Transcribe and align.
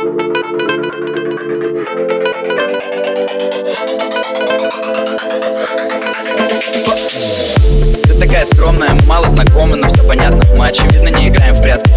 Ты 0.00 0.06
такая 8.18 8.46
скромная, 8.46 8.96
мало 9.06 9.28
знакома, 9.28 9.76
но 9.76 9.88
все 9.88 10.02
понятно. 10.02 10.42
Мы 10.56 10.68
очевидно 10.68 11.08
не 11.08 11.28
играем 11.28 11.54
в 11.54 11.60
прятки. 11.60 11.90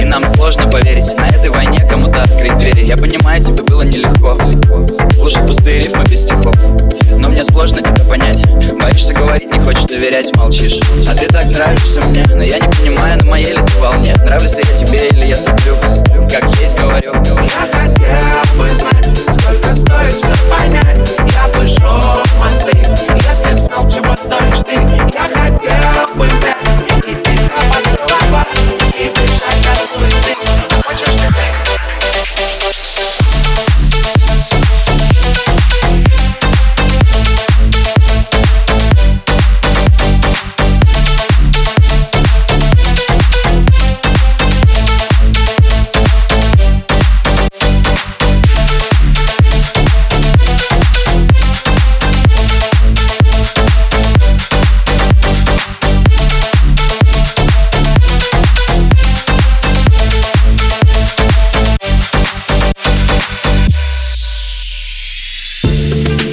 И 0.00 0.04
нам 0.04 0.24
сложно 0.24 0.68
поверить, 0.68 1.16
на 1.16 1.28
этой 1.28 1.50
войне 1.50 1.86
кому-то 1.88 2.22
открыть 2.22 2.58
двери. 2.58 2.86
Я 2.86 2.96
понимаю, 2.96 3.44
тебе 3.44 3.62
было 3.62 3.82
нелегко. 3.82 4.36
Слушать 5.14 5.46
пустые 5.46 5.84
рифмы 5.84 6.02
без 6.10 6.22
стихов. 6.24 6.56
Но 7.12 7.28
мне 7.28 7.44
сложно 7.44 7.82
тебя 7.82 8.04
понять. 8.04 8.44
Боишься 8.80 9.12
говорить, 9.14 9.52
не 9.52 9.60
хочешь 9.60 9.84
доверять, 9.84 10.34
молчишь. 10.36 10.80
А 11.06 11.14
ты 11.14 11.26
так 11.26 11.44
нравишься 11.46 12.04
мне, 12.06 12.24
но 12.28 12.42
я 12.42 12.58
не 12.58 12.68
понимаю, 12.68 13.18
на 13.18 13.24
моей 13.30 13.52
ли 13.52 13.62
ты 13.64 13.78
волне. 13.78 14.16
Нравлюсь 14.24 14.56
ли 14.56 14.64
я 14.68 14.76
тебе 14.76 14.93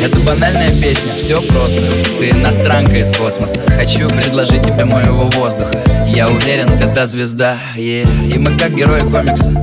Это 0.04 0.20
банальная 0.26 0.72
песня, 0.82 1.14
все 1.16 1.40
просто. 1.42 1.88
Ты 2.20 2.32
иностранка 2.32 2.98
из 2.98 3.16
космоса. 3.16 3.62
Хочу 3.68 4.08
предложить 4.10 4.64
тебе 4.64 4.84
моего 4.84 5.30
воздуха. 5.30 5.84
Я 6.08 6.28
уверен, 6.28 6.68
ты 6.80 6.88
та 6.92 7.06
звезда 7.06 7.60
yeah. 7.76 8.30
И 8.34 8.40
мы 8.40 8.58
как 8.58 8.76
герои 8.76 9.00
комикса 9.02 9.54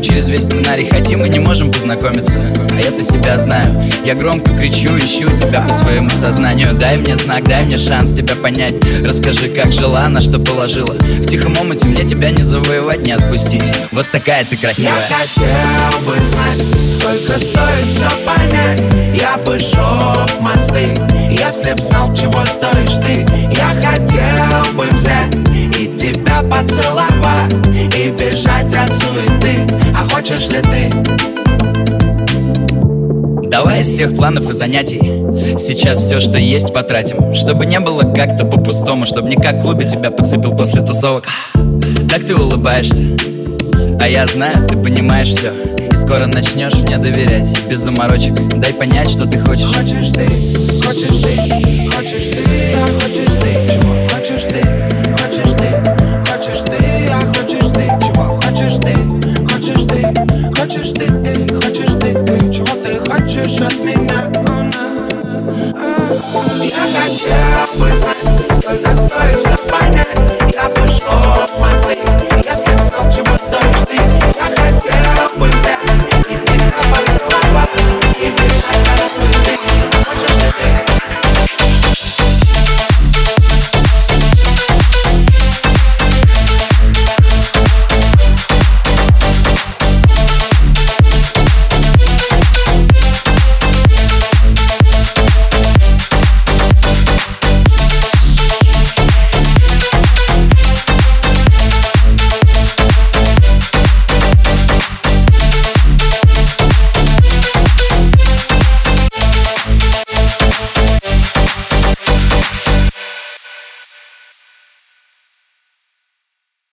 Через 0.00 0.28
весь 0.28 0.44
сценарий 0.44 0.88
хотим 0.88 1.24
и 1.24 1.28
не 1.28 1.38
можем 1.38 1.72
познакомиться. 1.72 2.40
А 2.70 2.80
я-то 2.80 3.02
себя 3.02 3.38
знаю. 3.38 3.82
Я 4.04 4.14
громко 4.14 4.56
кричу, 4.56 4.96
ищу 4.98 5.26
тебя 5.38 5.60
по 5.60 5.72
своему 5.72 6.10
сознанию. 6.10 6.74
Дай 6.74 6.96
мне 6.96 7.16
знак, 7.16 7.44
дай 7.44 7.64
мне 7.64 7.78
шанс 7.78 8.12
тебя 8.12 8.34
понять. 8.36 8.74
Расскажи, 9.04 9.48
как 9.48 9.72
жила, 9.72 10.08
на 10.08 10.20
что 10.20 10.38
положила. 10.38 10.92
В 10.92 11.26
тихом 11.26 11.56
омуте 11.60 11.86
мне 11.88 12.04
тебя 12.04 12.30
не 12.30 12.42
завоевать, 12.42 13.04
не 13.04 13.12
отпустить. 13.12 13.70
Вот 13.92 14.06
такая 14.12 14.44
ты 14.44 14.56
красивая. 14.56 14.92
Я 15.10 15.16
хотел 15.16 16.00
бы 16.06 16.16
знать, 16.24 16.92
сколько 16.92 17.40
стоит 17.40 17.90
все 17.90 18.08
понять. 18.24 18.82
Я 19.14 19.36
бы 19.38 19.58
сжег 19.58 20.40
мосты, 20.40 20.94
если 21.30 21.72
б 21.72 21.82
знал, 21.82 22.14
чего 22.14 22.44
стоишь 22.46 23.04
ты. 23.04 23.26
Я 23.52 23.74
хотел 23.74 24.74
бы 24.74 24.86
взять 24.92 25.34
и 25.76 25.88
тебя 25.96 26.42
поцеловать 26.42 27.17
хочешь 30.28 30.48
ли 30.48 30.60
ты? 30.60 30.90
Давай 33.48 33.80
из 33.80 33.88
всех 33.88 34.14
планов 34.14 34.50
и 34.50 34.52
занятий 34.52 35.00
Сейчас 35.58 35.98
все, 36.00 36.20
что 36.20 36.38
есть, 36.38 36.72
потратим. 36.72 37.34
Чтобы 37.34 37.64
не 37.64 37.80
было 37.80 38.02
как-то 38.02 38.44
по-пустому 38.44 39.06
Чтобы 39.06 39.30
не 39.30 39.36
как 39.36 39.56
в 39.56 39.62
клубе 39.62 39.88
тебя 39.88 40.10
подцепил 40.10 40.54
после 40.54 40.82
тусовок. 40.82 41.28
Так 42.10 42.26
ты 42.26 42.34
улыбаешься. 42.34 43.04
А 44.00 44.08
я 44.08 44.26
знаю, 44.26 44.66
ты 44.66 44.76
понимаешь 44.76 45.28
все 45.28 45.50
И 45.90 45.94
скоро 45.94 46.26
начнешь 46.26 46.74
мне 46.74 46.98
доверять. 46.98 47.48
Без 47.68 47.78
заморочек 47.78 48.34
Дай 48.58 48.74
понять, 48.74 49.08
что 49.08 49.24
ты 49.24 49.38
хочешь. 49.38 49.64
Хочешь 49.64 50.10
ты, 50.10 50.26
хочешь 50.84 51.22
ты, 51.22 51.90
хочешь 51.90 52.26
ты, 52.26 52.47